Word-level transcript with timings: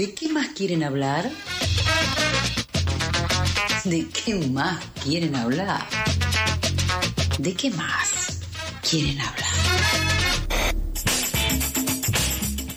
¿De 0.00 0.14
qué 0.14 0.30
más 0.30 0.48
quieren 0.56 0.82
hablar? 0.82 1.30
¿De 3.84 4.08
qué 4.08 4.34
más 4.34 4.82
quieren 5.04 5.36
hablar? 5.36 5.86
¿De 7.38 7.52
qué 7.52 7.68
más 7.68 8.40
quieren 8.80 9.20
hablar? 9.20 9.50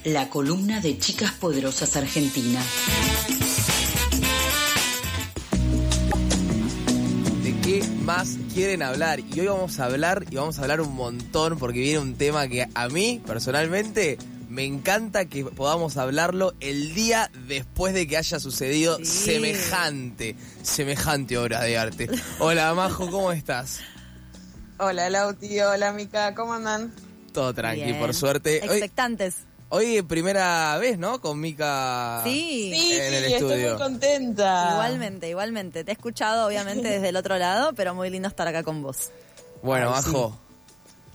La 0.04 0.28
columna 0.28 0.82
de 0.82 1.00
Chicas 1.00 1.32
Poderosas 1.32 1.96
Argentina. 1.96 2.60
¿De 7.42 7.56
qué 7.62 7.88
más 8.02 8.38
quieren 8.54 8.82
hablar? 8.84 9.22
Y 9.22 9.40
hoy 9.40 9.48
vamos 9.48 9.80
a 9.80 9.86
hablar 9.86 10.26
y 10.30 10.36
vamos 10.36 10.60
a 10.60 10.64
hablar 10.64 10.82
un 10.82 10.94
montón 10.94 11.58
porque 11.58 11.80
viene 11.80 12.00
un 12.00 12.16
tema 12.16 12.50
que 12.50 12.68
a 12.74 12.90
mí 12.90 13.22
personalmente 13.26 14.18
me 14.54 14.66
encanta 14.66 15.26
que 15.26 15.44
podamos 15.46 15.98
hablarlo 15.98 16.54
el 16.60 16.94
día 16.94 17.32
después 17.48 17.96
de 17.96 18.08
que 18.08 18.18
haya 18.18 18.40
sucedido 18.40 18.98
Sí. 19.00 19.06
semejante, 19.06 20.36
semejante 20.62 21.40
obra 21.40 21.62
de 21.64 21.76
arte. 21.78 22.08
Hola 22.38 22.72
Majo, 22.76 23.10
¿cómo 23.10 23.32
estás? 23.32 23.80
Hola 24.78 25.10
Lauti, 25.10 25.60
hola 25.60 25.92
Mica, 25.94 26.36
¿cómo 26.36 26.54
andan? 26.54 26.94
Todo 27.34 27.52
tranqui, 27.54 27.84
Bien. 27.84 28.00
por 28.00 28.14
suerte. 28.14 28.58
Expectantes. 28.64 29.38
hoy 29.70 30.04
primera 30.04 30.78
vez, 30.78 31.00
¿no? 31.00 31.20
Con 31.20 31.40
Mica 31.40 32.22
Sí. 32.24 32.72
Sí, 32.76 32.94
en 32.94 33.14
el 33.16 33.26
sí, 33.26 33.34
estoy 33.34 33.50
estudio. 33.54 33.70
muy 33.70 33.78
contenta. 33.82 34.70
Igualmente, 34.74 35.30
igualmente. 35.30 35.84
Te 35.84 35.90
he 35.90 35.94
escuchado, 35.96 36.46
obviamente, 36.46 36.88
desde 36.90 37.10
el 37.10 37.16
otro 37.16 37.40
lado, 37.40 37.74
pero 37.74 37.96
muy 37.96 38.12
lindo 38.12 38.28
estar 38.28 38.48
acá 38.48 38.62
con 38.62 38.84
vos. 38.84 39.10
Bueno, 39.64 39.90
Majo, 39.90 40.38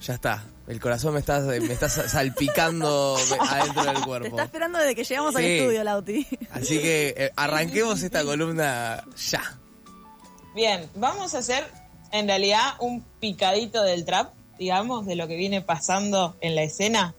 ya 0.01 0.15
está. 0.15 0.45
El 0.67 0.81
corazón 0.81 1.15
me 1.15 1.21
está, 1.21 1.41
me 1.41 1.73
está 1.73 1.89
salpicando 1.89 3.17
adentro 3.41 3.85
del 3.85 3.97
Te 3.97 4.03
cuerpo. 4.03 4.27
está 4.29 4.43
esperando 4.45 4.79
desde 4.79 4.95
que 4.95 5.05
llegamos 5.05 5.35
al 5.35 5.45
estudio, 5.45 5.83
Lauti. 5.85 6.27
Así 6.51 6.79
que 6.79 7.15
eh, 7.17 7.33
arranquemos 7.37 8.03
esta 8.03 8.23
columna 8.23 9.03
ya. 9.31 9.59
Bien, 10.55 10.89
vamos 10.95 11.35
a 11.35 11.39
hacer 11.39 11.65
en 12.13 12.27
realidad 12.29 12.75
un 12.81 13.03
picadito 13.21 13.83
del 13.83 14.05
trap, 14.05 14.33
digamos, 14.59 15.07
de 15.07 15.17
lo 15.17 15.27
que 15.27 15.37
viene 15.37 15.63
pasando 15.63 16.37
en 16.41 16.55
la 16.55 16.63
escena. 16.63 17.15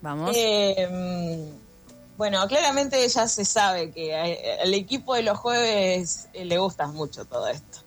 Vamos. 0.00 0.32
Eh, 0.36 0.88
mm, 0.90 2.16
bueno, 2.16 2.46
claramente 2.48 3.06
ya 3.08 3.28
se 3.28 3.44
sabe 3.44 3.90
que 3.90 4.14
al 4.14 4.72
equipo 4.74 5.14
de 5.14 5.22
los 5.22 5.38
jueves 5.38 6.28
eh, 6.32 6.44
le 6.44 6.58
gusta 6.58 6.86
mucho 6.86 7.24
todo 7.24 7.48
esto. 7.48 7.83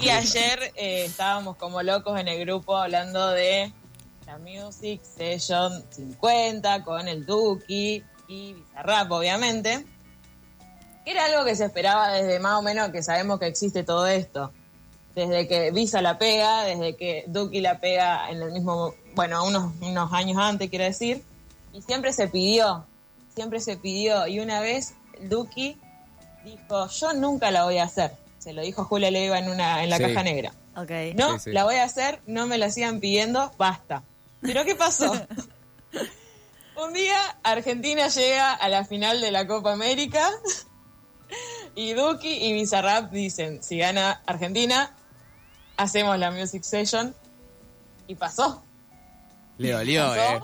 Y 0.00 0.08
ayer 0.08 0.72
eh, 0.74 1.04
estábamos 1.04 1.56
como 1.56 1.82
locos 1.82 2.18
en 2.18 2.28
el 2.28 2.40
grupo 2.40 2.76
hablando 2.76 3.28
de 3.28 3.70
la 4.26 4.38
Music 4.38 5.02
Session 5.02 5.84
50 5.90 6.82
con 6.82 7.06
el 7.06 7.26
Duki 7.26 8.02
y 8.26 8.54
Bizarrap, 8.54 9.10
obviamente. 9.12 9.84
Que 11.04 11.10
era 11.10 11.26
algo 11.26 11.44
que 11.44 11.56
se 11.56 11.66
esperaba 11.66 12.12
desde 12.12 12.38
más 12.40 12.58
o 12.58 12.62
menos 12.62 12.88
que 12.88 13.02
sabemos 13.02 13.38
que 13.38 13.48
existe 13.48 13.84
todo 13.84 14.06
esto. 14.06 14.50
Desde 15.14 15.46
que 15.46 15.72
Visa 15.72 16.00
la 16.00 16.16
pega, 16.16 16.64
desde 16.64 16.96
que 16.96 17.24
Duki 17.26 17.60
la 17.60 17.80
pega 17.80 18.30
en 18.30 18.40
el 18.40 18.52
mismo, 18.52 18.94
bueno, 19.14 19.44
unos, 19.44 19.74
unos 19.82 20.12
años 20.14 20.38
antes, 20.38 20.70
quiero 20.70 20.84
decir. 20.84 21.22
Y 21.74 21.82
siempre 21.82 22.14
se 22.14 22.28
pidió, 22.28 22.86
siempre 23.34 23.60
se 23.60 23.76
pidió. 23.76 24.26
Y 24.26 24.40
una 24.40 24.60
vez 24.60 24.94
Duki 25.20 25.76
dijo, 26.44 26.88
yo 26.88 27.12
nunca 27.12 27.50
la 27.50 27.64
voy 27.64 27.76
a 27.76 27.84
hacer. 27.84 28.12
Se 28.40 28.52
lo 28.52 28.62
dijo 28.62 28.84
Julia 28.84 29.10
Leiva 29.12 29.38
en, 29.38 29.48
una, 29.50 29.84
en 29.84 29.90
la 29.90 29.98
Sí. 29.98 30.02
caja 30.02 30.22
negra. 30.24 30.52
Ok. 30.76 30.90
No, 31.14 31.34
Sí, 31.34 31.44
sí. 31.44 31.52
la 31.52 31.62
voy 31.64 31.76
a 31.76 31.84
hacer, 31.84 32.20
no 32.26 32.46
me 32.48 32.58
la 32.58 32.70
sigan 32.70 32.98
pidiendo, 32.98 33.52
basta. 33.58 34.02
Pero 34.40 34.64
¿qué 34.64 34.74
pasó? 34.74 35.12
Un 36.82 36.92
día 36.94 37.18
Argentina 37.42 38.08
llega 38.08 38.52
a 38.54 38.68
la 38.68 38.84
final 38.84 39.20
de 39.20 39.30
la 39.30 39.46
Copa 39.46 39.72
América 39.72 40.26
y 41.74 41.92
Duki 41.92 42.28
y 42.46 42.52
Bizarrap 42.54 43.10
dicen, 43.12 43.62
si 43.62 43.76
gana 43.78 44.22
Argentina, 44.26 44.94
hacemos 45.76 46.18
la 46.18 46.30
Music 46.30 46.62
Session. 46.62 47.14
Y 48.06 48.14
pasó. 48.16 48.62
Le 49.58 49.72
dolió, 49.72 50.06
¿Pasó? 50.08 50.20
eh. 50.20 50.40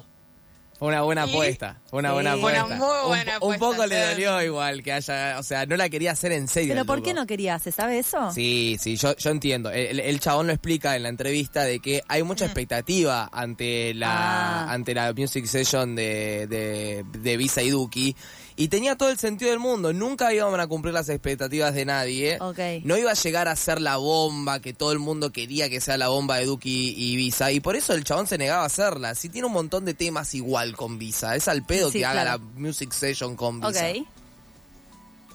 Fue 0.78 0.88
una 0.88 1.02
buena 1.02 1.22
apuesta. 1.22 1.80
Fue 1.88 2.00
una 2.00 2.10
Sí. 2.10 2.14
buena 2.14 2.32
apuesta. 2.34 2.64
una 2.66 2.76
muy 2.76 3.06
buena 3.08 3.38
un, 3.40 3.58
poco 3.58 3.86
le 3.86 3.98
dolió 4.08 4.42
igual 4.42 4.82
que 4.82 4.92
haya. 4.92 5.38
O 5.38 5.42
sea, 5.42 5.64
no 5.64 5.76
la 5.76 5.88
quería 5.88 6.12
hacer 6.12 6.32
en 6.32 6.48
serio. 6.48 6.74
¿Pero 6.74 6.84
por 6.84 7.02
qué 7.02 7.14
no 7.14 7.26
quería? 7.26 7.58
¿Se 7.58 7.72
sabe 7.72 7.98
eso? 7.98 8.30
Sí, 8.32 8.76
sí, 8.78 8.96
yo, 8.96 9.16
yo 9.16 9.30
entiendo. 9.30 9.70
El, 9.70 10.00
el 10.00 10.20
chabón 10.20 10.48
lo 10.48 10.52
explica 10.52 10.94
en 10.94 11.04
la 11.04 11.08
entrevista 11.08 11.62
de 11.64 11.80
que 11.80 12.02
hay 12.08 12.22
mucha 12.22 12.44
expectativa 12.44 13.28
ante 13.32 13.94
la 13.94 14.66
Ah. 14.66 14.72
ante 14.72 14.94
la 14.94 15.12
music 15.14 15.46
session 15.46 15.94
de, 15.96 16.46
de, 16.46 17.04
de 17.20 17.36
Visa 17.36 17.62
y 17.62 17.70
Duki. 17.70 18.14
Y 18.58 18.68
tenía 18.68 18.96
todo 18.96 19.10
el 19.10 19.18
sentido 19.18 19.50
del 19.50 19.60
mundo. 19.60 19.92
Nunca 19.92 20.32
iban 20.32 20.58
a 20.58 20.66
cumplir 20.66 20.94
las 20.94 21.10
expectativas 21.10 21.74
de 21.74 21.84
nadie. 21.84 22.38
No 22.84 22.96
iba 22.96 23.10
a 23.10 23.14
llegar 23.14 23.48
a 23.48 23.56
ser 23.56 23.82
la 23.82 23.98
bomba 23.98 24.60
que 24.60 24.72
todo 24.72 24.92
el 24.92 24.98
mundo 24.98 25.30
quería 25.30 25.68
que 25.68 25.80
sea 25.82 25.98
la 25.98 26.08
bomba 26.08 26.38
de 26.38 26.46
Duki 26.46 26.94
y 26.96 27.16
Visa. 27.16 27.52
Y 27.52 27.60
por 27.60 27.76
eso 27.76 27.92
el 27.92 28.04
chabón 28.04 28.26
se 28.26 28.38
negaba 28.38 28.62
a 28.62 28.66
hacerla. 28.66 29.14
Sí 29.14 29.28
tiene 29.28 29.46
un 29.46 29.52
montón 29.52 29.84
de 29.84 29.92
temas 29.92 30.34
igual 30.34 30.74
con 30.74 30.98
Visa. 30.98 31.36
Es 31.36 31.48
al 31.48 31.66
pedo 31.66 31.90
Sí, 31.90 31.98
que 31.98 32.06
haga 32.06 32.22
claro. 32.22 32.42
la 32.54 32.60
music 32.60 32.92
session 32.92 33.36
con 33.36 33.60
Visa. 33.60 33.92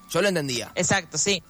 Yo 0.10 0.22
lo 0.22 0.28
entendía. 0.28 0.72
Exacto, 0.76 1.18
sí. 1.20 1.44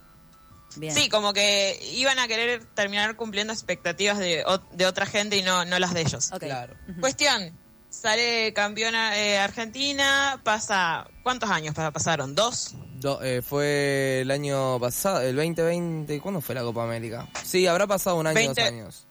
Bien. 0.75 0.93
Sí, 0.93 1.09
como 1.09 1.33
que 1.33 1.79
iban 1.95 2.19
a 2.19 2.27
querer 2.27 2.65
terminar 2.75 3.15
cumpliendo 3.15 3.51
expectativas 3.53 4.17
de, 4.19 4.43
de 4.73 4.85
otra 4.85 5.05
gente 5.05 5.35
y 5.37 5.41
no, 5.41 5.65
no 5.65 5.79
las 5.79 5.93
de 5.93 6.01
ellos. 6.01 6.31
Claro. 6.39 6.75
Cuestión, 6.99 7.57
sale 7.91 8.53
campeona 8.53 9.15
eh, 9.19 9.37
Argentina, 9.37 10.39
pasa, 10.43 11.05
¿cuántos 11.21 11.49
años 11.51 11.75
pa- 11.75 11.91
pasaron? 11.91 12.33
¿Dos? 12.33 12.71
Do- 12.95 13.21
eh, 13.21 13.41
fue 13.41 14.21
el 14.21 14.31
año 14.31 14.79
pasado, 14.79 15.21
el 15.21 15.35
2020. 15.35 16.19
¿Cuándo 16.21 16.41
fue 16.41 16.55
la 16.55 16.61
Copa 16.61 16.83
América? 16.83 17.27
Sí, 17.43 17.67
habrá 17.67 17.85
pasado 17.85 18.15
un 18.15 18.25
año, 18.27 18.35
20. 18.35 18.61
dos 18.61 18.67
años. 18.67 19.07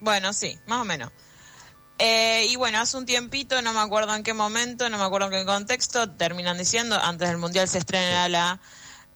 Bueno, 0.00 0.32
sí, 0.32 0.56
más 0.66 0.80
o 0.80 0.84
menos. 0.84 1.10
Eh, 1.98 2.46
y 2.50 2.56
bueno, 2.56 2.80
hace 2.80 2.96
un 2.96 3.06
tiempito, 3.06 3.62
no 3.62 3.72
me 3.72 3.80
acuerdo 3.80 4.14
en 4.14 4.22
qué 4.24 4.34
momento, 4.34 4.88
no 4.90 4.98
me 4.98 5.04
acuerdo 5.04 5.26
en 5.28 5.32
qué 5.32 5.44
contexto, 5.46 6.10
terminan 6.10 6.58
diciendo, 6.58 6.98
antes 7.00 7.28
del 7.28 7.38
Mundial 7.38 7.68
se 7.68 7.78
estrena 7.78 8.28
la 8.28 8.60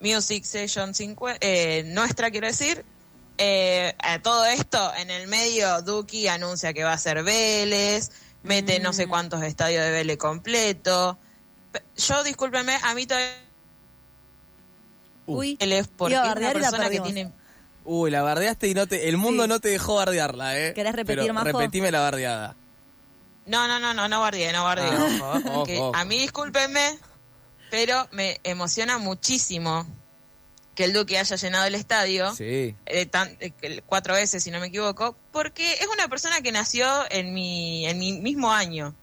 Music 0.01 0.45
Session 0.45 0.95
50, 0.95 1.39
eh, 1.41 1.83
nuestra 1.87 2.31
quiero 2.31 2.47
decir. 2.47 2.85
Eh, 3.39 3.95
a 3.99 4.23
todo 4.23 4.47
esto, 4.47 4.93
en 4.97 5.11
el 5.11 5.27
medio, 5.27 5.83
Duki 5.83 6.27
anuncia 6.29 6.73
que 6.73 6.85
va 6.85 6.93
a 6.95 6.99
ser 6.99 7.23
Vélez, 7.23 8.11
mete 8.47 8.81
no 8.81 8.93
sé 8.93 9.07
cuántos 9.07 9.43
estadios 9.43 9.85
de 9.85 9.91
Vélez 9.91 10.17
completo. 10.17 11.19
Yo, 11.97 12.25
discúlpenme, 12.25 12.79
a 12.83 12.95
mí 12.95 13.07
todavía 13.07 13.33
Uy. 15.27 15.57
Vélez 15.61 15.89
porque 15.95 16.15
Iba 16.15 16.25
a 16.25 16.33
es 16.33 16.37
una 16.39 16.53
persona 16.53 16.89
que 16.89 17.01
tiene... 17.01 17.33
Uy, 17.85 18.11
la 18.11 18.23
bardeaste 18.23 18.69
y 18.69 18.75
no 18.75 18.87
te, 18.87 19.09
el 19.09 19.17
mundo 19.17 19.45
Sí. 19.45 19.49
no 19.49 19.61
te 19.61 19.69
dejó 19.69 19.97
bardearla, 19.97 20.59
¿eh? 20.59 20.73
¿Querés 20.75 20.95
repetir, 20.95 21.21
Pero 21.21 21.35
Majo? 21.35 21.47
Repetime 21.47 21.91
la 21.93 22.01
bardeada. 22.01 22.57
No, 23.47 23.69
no, 23.69 23.79
no, 23.79 23.95
no, 23.95 24.09
no 24.09 24.21
bardeé, 24.21 24.53
no 24.53 24.65
bardeé. 24.65 24.91
Ah, 24.91 25.41
ojo, 25.45 25.63
ojo. 25.71 25.93
a 25.95 26.05
mí 26.05 26.19
discúlpenme, 26.19 26.99
pero 27.71 28.09
me 28.11 28.41
emociona 28.43 28.99
muchísimo 28.99 29.87
que 30.77 30.85
el 30.85 30.93
Duque 30.93 31.19
haya 31.19 31.35
llenado 31.35 31.65
el 31.65 31.75
estadio 31.75 32.33
Sí. 32.37 32.77
eh, 32.87 33.07
tan- 33.07 33.37
eh, 33.41 33.81
cuatro 33.87 34.15
veces, 34.15 34.45
si 34.45 34.51
no 34.53 34.61
me 34.61 34.69
equivoco, 34.69 35.17
porque 35.33 35.73
es 35.75 35.89
una 35.93 36.07
persona 36.07 36.41
que 36.43 36.53
nació 36.53 36.87
en 37.11 37.35
mi, 37.35 37.87
en 37.89 37.99
mi 37.99 38.13
mismo 38.13 38.53
año. 38.53 38.95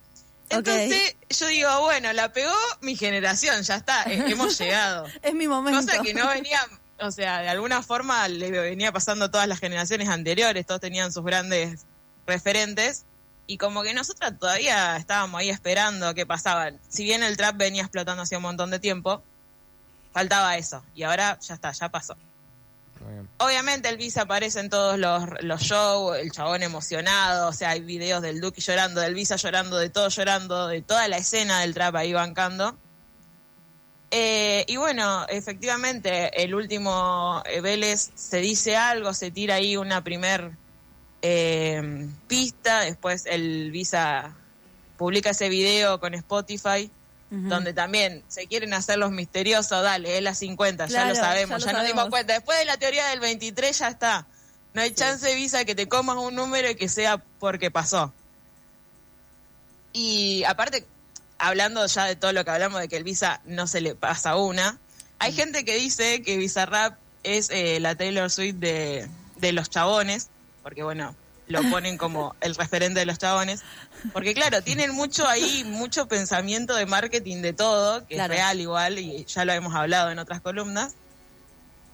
Entonces 0.49 1.15
yo 1.29 1.47
digo, 1.47 1.81
bueno, 1.81 2.13
la 2.13 2.31
pegó 2.31 2.53
mi 2.81 2.95
generación, 2.95 3.63
ya 3.63 3.75
está, 3.75 4.03
eh, 4.03 4.23
hemos 4.27 4.57
llegado. 4.59 5.07
Es 5.21 5.33
mi 5.33 5.47
momento. 5.47 5.81
Cosa 5.81 6.01
que 6.03 6.13
no 6.13 6.27
venía, 6.27 6.59
o 6.99 7.09
sea, 7.11 7.39
de 7.41 7.49
alguna 7.49 7.81
forma 7.81 8.27
le 8.27 8.51
venía 8.51 8.91
pasando 8.91 9.25
a 9.25 9.31
todas 9.31 9.47
las 9.47 9.59
generaciones 9.59 10.09
anteriores, 10.09 10.65
todos 10.65 10.79
tenían 10.79 11.11
sus 11.11 11.23
grandes 11.25 11.85
referentes, 12.27 13.05
y 13.47 13.57
como 13.57 13.83
que 13.83 13.93
nosotras 13.93 14.37
todavía 14.39 14.95
estábamos 14.97 15.39
ahí 15.41 15.49
esperando 15.49 16.13
qué 16.13 16.25
pasaba. 16.25 16.71
Si 16.87 17.03
bien 17.03 17.23
el 17.23 17.35
trap 17.35 17.57
venía 17.57 17.81
explotando 17.81 18.21
hacía 18.23 18.37
un 18.37 18.43
montón 18.43 18.69
de 18.71 18.79
tiempo, 18.79 19.23
faltaba 20.13 20.57
eso, 20.57 20.83
y 20.95 21.03
ahora 21.03 21.37
ya 21.39 21.55
está, 21.55 21.71
ya 21.71 21.89
pasó. 21.89 22.15
Obviamente 23.37 23.89
el 23.89 23.97
Visa 23.97 24.21
aparece 24.21 24.59
en 24.59 24.69
todos 24.69 24.97
los, 24.97 25.25
los 25.41 25.61
shows, 25.61 26.17
el 26.17 26.31
chabón 26.31 26.63
emocionado, 26.63 27.49
o 27.49 27.53
sea, 27.53 27.71
hay 27.71 27.81
videos 27.81 28.21
del 28.21 28.39
Duki 28.39 28.61
llorando, 28.61 29.01
del 29.01 29.13
Visa 29.13 29.35
llorando, 29.35 29.77
de 29.77 29.89
todo 29.89 30.07
llorando, 30.07 30.67
de 30.67 30.81
toda 30.81 31.07
la 31.07 31.17
escena 31.17 31.59
del 31.59 31.73
trap 31.73 31.95
ahí 31.95 32.13
bancando. 32.13 32.77
Eh, 34.11 34.63
y 34.67 34.77
bueno, 34.77 35.25
efectivamente, 35.27 36.43
el 36.43 36.53
último 36.53 37.41
eh, 37.45 37.61
Vélez 37.61 38.11
se 38.13 38.37
dice 38.37 38.77
algo, 38.77 39.13
se 39.13 39.31
tira 39.31 39.55
ahí 39.55 39.75
una 39.75 40.03
primer 40.03 40.51
eh, 41.23 42.07
pista, 42.27 42.81
después 42.81 43.25
el 43.25 43.71
Visa 43.71 44.35
publica 44.97 45.31
ese 45.31 45.49
video 45.49 45.99
con 45.99 46.13
Spotify, 46.13 46.91
Donde 47.35 47.73
también 47.73 48.23
se 48.27 48.45
quieren 48.45 48.75
hacer 48.75 48.99
los 48.99 49.09
misteriosos, 49.09 49.81
dale, 49.81 50.17
es 50.17 50.23
la 50.23 50.35
50, 50.35 50.85
ya 50.85 51.05
lo 51.05 51.15
sabemos, 51.15 51.65
ya 51.65 51.73
nos 51.73 51.83
dimos 51.83 52.09
cuenta. 52.09 52.33
Después 52.33 52.59
de 52.59 52.65
la 52.65 52.77
teoría 52.77 53.07
del 53.07 53.19
23 53.19 53.79
ya 53.79 53.87
está. 53.87 54.27
No 54.75 54.83
hay 54.83 54.93
chance, 54.93 55.33
Visa, 55.33 55.65
que 55.65 55.73
te 55.73 55.87
comas 55.87 56.17
un 56.17 56.35
número 56.35 56.69
y 56.69 56.75
que 56.75 56.87
sea 56.87 57.17
porque 57.39 57.71
pasó. 57.71 58.13
Y 59.93 60.43
aparte, 60.43 60.85
hablando 61.39 61.83
ya 61.87 62.05
de 62.05 62.15
todo 62.15 62.33
lo 62.33 62.45
que 62.45 62.51
hablamos 62.51 62.79
de 62.81 62.87
que 62.87 62.97
el 62.97 63.03
Visa 63.03 63.41
no 63.45 63.65
se 63.65 63.81
le 63.81 63.95
pasa 63.95 64.35
una, 64.35 64.77
hay 65.17 65.31
gente 65.31 65.65
que 65.65 65.75
dice 65.75 66.21
que 66.21 66.37
Bizarrap 66.37 66.97
es 67.23 67.49
eh, 67.49 67.79
la 67.79 67.95
Taylor 67.95 68.29
Swift 68.29 68.57
de, 68.57 69.07
de 69.37 69.53
los 69.53 69.69
chabones, 69.69 70.29
porque 70.61 70.83
bueno, 70.83 71.15
lo 71.47 71.61
ponen 71.69 71.97
como 71.97 72.35
el 72.41 72.55
referente 72.55 72.99
de 73.01 73.05
los 73.05 73.17
chabones, 73.17 73.61
porque 74.13 74.33
claro, 74.33 74.61
tienen 74.61 74.91
mucho 74.91 75.27
ahí, 75.27 75.63
mucho 75.65 76.07
pensamiento 76.07 76.73
de 76.75 76.85
marketing 76.85 77.41
de 77.41 77.53
todo, 77.53 78.05
que 78.07 78.15
Claro. 78.15 78.33
es 78.33 78.39
real 78.39 78.59
igual, 78.61 78.99
y 78.99 79.25
ya 79.25 79.43
lo 79.45 79.53
hemos 79.53 79.73
hablado 79.75 80.09
en 80.11 80.19
otras 80.19 80.41
columnas. 80.41 80.93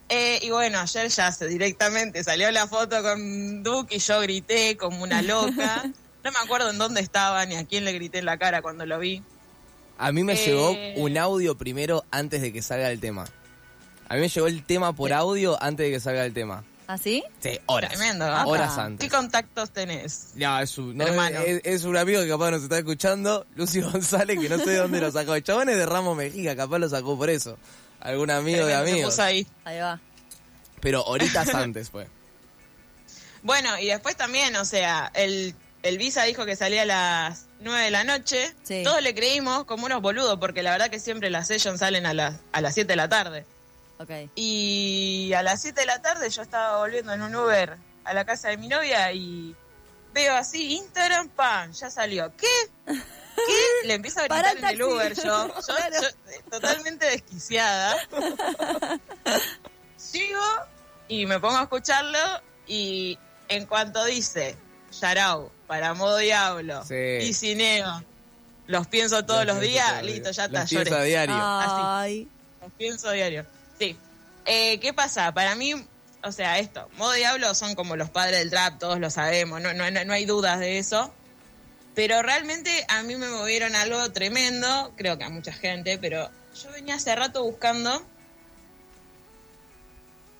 Eh, 0.09 0.39
y 0.41 0.49
bueno, 0.49 0.79
ayer 0.79 1.07
ya 1.09 1.31
se 1.31 1.47
directamente 1.47 2.23
salió 2.23 2.49
la 2.51 2.67
foto 2.67 3.01
con 3.03 3.61
Duke 3.63 3.95
y 3.95 3.99
yo 3.99 4.19
grité 4.21 4.75
como 4.77 5.03
una 5.03 5.21
loca. 5.21 5.83
No 6.21 6.31
me 6.31 6.37
acuerdo 6.43 6.69
en 6.69 6.77
dónde 6.77 6.99
estaba 6.99 7.45
ni 7.45 7.55
a 7.55 7.65
quién 7.65 7.85
le 7.85 7.93
grité 7.93 8.17
en 8.17 8.25
la 8.25 8.37
cara 8.37 8.61
cuando 8.61 8.85
lo 8.85 8.99
vi. 8.99 9.23
A 9.97 10.11
mí 10.11 10.25
me 10.25 10.33
Eh. 10.33 10.45
llegó 10.45 10.75
un 11.01 11.17
audio 11.17 11.55
primero 11.57 12.03
antes 12.11 12.41
de 12.41 12.51
que 12.51 12.61
salga 12.61 12.91
el 12.91 12.99
tema. 12.99 13.25
A 14.09 14.15
mí 14.15 14.19
me 14.19 14.27
llegó 14.27 14.47
el 14.47 14.61
tema 14.65 14.91
por 14.91 15.13
audio 15.13 15.57
antes 15.63 15.85
de 15.85 15.93
que 15.93 15.99
salga 16.01 16.25
el 16.25 16.33
tema. 16.33 16.65
¿Así? 16.89 17.23
Sí, 17.39 17.59
horas. 17.67 17.91
Tremendo, 17.91 18.25
¿ah? 18.25 18.47
Horas 18.47 18.73
Apa. 18.73 18.85
antes. 18.85 19.07
¿Qué 19.07 19.15
contactos 19.15 19.69
tenés? 19.69 20.29
No, 20.33 20.59
es 20.59 20.75
un, 20.79 20.97
no, 20.97 21.05
Hermano. 21.05 21.39
es, 21.41 21.61
es 21.63 21.83
un 21.83 21.95
amigo 21.95 22.19
que 22.23 22.27
capaz 22.27 22.49
nos 22.49 22.63
está 22.63 22.79
escuchando, 22.79 23.45
Lucio 23.55 23.87
González, 23.91 24.39
que 24.39 24.49
no 24.49 24.57
sé 24.57 24.71
de 24.71 24.77
dónde 24.77 24.99
lo 24.99 25.11
sacó. 25.11 25.35
El 25.35 25.43
chabón 25.43 25.69
es 25.69 25.77
de 25.77 25.85
Ramos 25.85 26.17
Mejica, 26.17 26.55
capaz 26.55 26.79
lo 26.79 26.89
sacó 26.89 27.15
por 27.15 27.29
eso. 27.29 27.59
Algún 27.99 28.31
amigo 28.31 28.65
de 28.65 28.73
Tremendo, 28.73 28.85
se 28.85 28.91
amigos. 28.91 29.11
puso 29.11 29.21
ahí. 29.21 29.45
Ahí 29.65 29.77
va. 29.77 29.99
Pero 30.79 31.03
horitas 31.03 31.47
antes 31.53 31.91
fue. 31.91 32.07
Bueno, 33.43 33.77
y 33.77 33.85
después 33.85 34.15
también, 34.15 34.55
o 34.55 34.65
sea, 34.65 35.11
el, 35.13 35.53
el 35.83 35.97
Visa 35.99 36.23
dijo 36.23 36.43
que 36.47 36.55
salía 36.55 36.81
a 36.81 36.85
las 36.85 37.45
9 37.59 37.83
de 37.83 37.91
la 37.91 38.03
noche. 38.03 38.51
Sí. 38.63 38.81
Todos 38.83 39.03
le 39.03 39.13
creímos 39.13 39.65
como 39.65 39.85
unos 39.85 40.01
boludos, 40.01 40.39
porque 40.39 40.63
la 40.63 40.71
verdad 40.71 40.89
que 40.89 40.99
siempre 40.99 41.29
las 41.29 41.47
sessions 41.49 41.81
salen 41.81 42.07
a 42.07 42.15
las, 42.15 42.37
a 42.51 42.61
las 42.61 42.73
7 42.73 42.87
de 42.87 42.95
la 42.95 43.07
tarde. 43.09 43.45
Ok. 43.99 44.09
Y 44.35 45.31
a 45.35 45.43
las 45.43 45.61
7 45.61 45.81
de 45.81 45.85
la 45.85 46.01
tarde 46.01 46.29
yo 46.29 46.41
estaba 46.41 46.77
volviendo 46.77 47.13
en 47.13 47.21
un 47.21 47.35
Uber 47.35 47.77
a 48.05 48.13
la 48.13 48.25
casa 48.25 48.47
de 48.49 48.57
mi 48.57 48.67
novia 48.67 49.11
y 49.11 49.55
veo 50.13 50.35
así, 50.35 50.73
Instagram, 50.77 51.29
pan, 51.29 51.73
ya 51.73 51.89
salió. 51.89 52.31
¿Qué? 52.37 52.47
¿Qué? 52.85 53.87
Le 53.87 53.93
empiezo 53.95 54.19
a 54.21 54.23
gritar 54.23 54.57
el 54.57 54.63
en 54.63 54.65
el. 54.69 54.81
Uber 54.83 55.13
yo, 55.15 55.23
yo, 55.47 55.61
Claro. 55.75 56.01
yo, 56.01 56.07
eh, 56.31 56.43
totalmente 56.49 57.05
desquiciada. 57.07 57.95
Sigo 59.97 60.41
y 61.07 61.25
me 61.25 61.39
pongo 61.39 61.57
a 61.57 61.63
escucharlo 61.63 62.19
y 62.67 63.17
en 63.49 63.65
cuanto 63.65 64.03
dice 64.05 64.55
Yarao 64.99 65.51
para 65.67 65.93
modo 65.93 66.17
diablo 66.17 66.83
Sí. 66.85 66.95
y 67.21 67.33
Cineo, 67.33 68.03
los 68.67 68.87
pienso 68.87 69.25
todos 69.25 69.45
los, 69.45 69.59
días, 69.59 70.03
listo, 70.03 70.31
ya 70.31 70.45
está, 70.45 70.61
Los 70.61 70.69
pienso 70.69 70.89
lloré. 70.91 71.01
a 71.01 71.03
diario. 71.03 71.35
Ay. 71.37 72.27
Los 72.61 72.71
pienso 72.73 73.11
diario. 73.11 73.45
Sí. 73.79 73.97
Eh, 74.45 74.79
¿Qué 74.79 74.93
pasa? 74.93 75.33
Para 75.33 75.55
mí, 75.55 75.73
o 76.23 76.31
sea, 76.31 76.59
esto, 76.59 76.89
Modo 76.97 77.13
Diablo 77.13 77.53
son 77.55 77.75
como 77.75 77.95
los 77.95 78.09
padres 78.09 78.39
del 78.39 78.49
trap, 78.49 78.79
todos 78.79 78.99
lo 78.99 79.09
sabemos, 79.09 79.61
no, 79.61 79.73
no, 79.73 79.89
no, 79.89 80.13
hay 80.13 80.25
dudas 80.25 80.59
de 80.59 80.77
eso. 80.77 81.13
Pero 81.95 82.21
realmente 82.21 82.85
a 82.87 83.03
mí 83.03 83.15
me 83.15 83.27
movieron 83.27 83.75
algo 83.75 84.11
tremendo, 84.11 84.93
creo 84.95 85.17
que 85.17 85.23
a 85.23 85.29
mucha 85.29 85.51
gente, 85.51 85.97
pero 85.97 86.29
yo 86.61 86.71
venía 86.71 86.95
hace 86.95 87.15
rato 87.15 87.43
buscando 87.43 88.05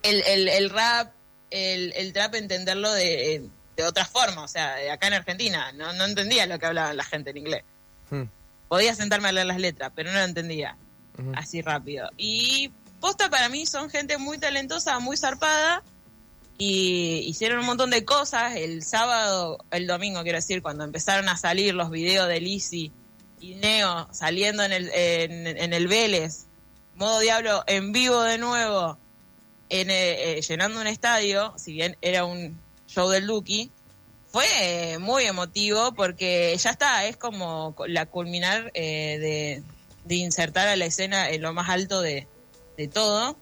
el, 0.03 0.23
el, 0.25 0.47
el 0.47 0.69
rap, 0.69 1.11
el, 1.49 1.93
el 1.95 2.13
trap, 2.13 2.35
entenderlo 2.35 2.91
de, 2.93 3.49
de 3.75 3.83
otra 3.83 4.05
forma, 4.05 4.43
o 4.43 4.47
sea, 4.47 4.75
acá 4.91 5.07
en 5.07 5.13
Argentina. 5.13 5.71
No, 5.73 5.93
no 5.93 6.05
entendía 6.05 6.45
lo 6.45 6.59
que 6.59 6.65
hablaban 6.65 6.97
la 6.97 7.03
gente 7.03 7.29
en 7.29 7.37
inglés. 7.37 7.63
Hmm. 8.09 8.23
Podía 8.67 8.93
sentarme 8.93 9.29
a 9.29 9.31
leer 9.31 9.47
las 9.47 9.59
letras, 9.59 9.91
pero 9.95 10.11
no 10.11 10.19
lo 10.19 10.25
entendía 10.25 10.77
así 11.35 11.61
rápido. 11.61 12.09
Y 12.17 12.71
posta 12.99 13.29
para 13.29 13.49
mí 13.49 13.65
son 13.65 13.89
gente 13.89 14.17
muy 14.17 14.37
talentosa, 14.37 14.99
muy 14.99 15.17
zarpada 15.17 15.83
y 16.57 17.23
hicieron 17.25 17.59
un 17.59 17.65
montón 17.65 17.89
de 17.89 18.05
cosas. 18.05 18.55
El 18.55 18.83
sábado, 18.83 19.57
el 19.71 19.87
domingo 19.87 20.21
quiero 20.23 20.37
decir, 20.37 20.61
cuando 20.61 20.83
empezaron 20.83 21.29
a 21.29 21.37
salir 21.37 21.73
los 21.73 21.89
videos 21.89 22.27
de 22.27 22.41
Lizzy 22.41 22.91
y 23.39 23.55
Neo 23.55 24.07
saliendo 24.11 24.63
en 24.63 24.73
el, 24.73 24.89
en, 24.93 25.87
Vélez, 25.87 26.45
modo 26.95 27.19
diablo 27.19 27.63
en 27.65 27.93
vivo 27.93 28.21
de 28.21 28.37
nuevo, 28.37 28.97
eh, 29.69 29.85
eh, 29.87 30.41
llenando 30.41 30.81
un 30.81 30.87
estadio, 30.87 31.53
si 31.57 31.73
bien 31.73 31.97
era 32.01 32.25
un 32.25 32.59
show 32.87 33.09
del 33.09 33.25
Duki, 33.27 33.71
fue 34.27 34.45
eh, 34.61 34.99
muy 34.99 35.23
emotivo 35.23 35.93
porque 35.93 36.55
ya 36.57 36.71
está, 36.71 37.05
es 37.05 37.15
como 37.15 37.73
la 37.87 38.05
culminar 38.05 38.71
de 38.73 39.63
insertar 40.09 40.67
a 40.67 40.75
la 40.75 40.85
escena 40.85 41.29
en 41.29 41.41
lo 41.41 41.53
más 41.53 41.69
alto 41.69 42.01
de, 42.01 42.27
de 42.79 42.87
todo. 42.87 43.37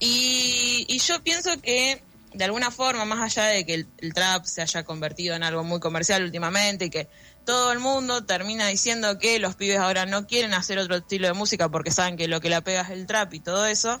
Y, 0.00 0.84
y 0.88 0.98
yo 0.98 1.22
pienso 1.22 1.60
que 1.60 2.02
de 2.34 2.44
alguna 2.44 2.70
forma, 2.70 3.04
más 3.04 3.20
allá 3.20 3.46
de 3.48 3.64
que 3.64 3.74
el, 3.74 3.86
el 3.98 4.12
trap 4.14 4.44
se 4.44 4.60
haya 4.62 4.82
convertido 4.84 5.36
en 5.36 5.42
algo 5.44 5.62
muy 5.64 5.80
comercial 5.80 6.24
últimamente 6.24 6.86
y 6.86 6.90
que 6.90 7.08
todo 7.44 7.72
el 7.72 7.78
mundo 7.78 8.24
termina 8.24 8.66
diciendo 8.68 9.18
que 9.18 9.38
los 9.38 9.54
pibes 9.54 9.78
ahora 9.78 10.06
no 10.06 10.26
quieren 10.26 10.54
hacer 10.54 10.78
otro 10.78 10.96
estilo 10.96 11.26
de 11.28 11.34
música 11.34 11.68
porque 11.68 11.90
saben 11.90 12.16
que 12.16 12.26
lo 12.28 12.40
que 12.40 12.48
la 12.48 12.62
pega 12.62 12.80
es 12.82 12.90
el 12.90 13.06
trap 13.06 13.34
y 13.34 13.40
todo 13.40 13.66
eso, 13.66 14.00